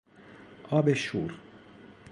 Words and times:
آب 0.69 0.93
شور 0.93 1.33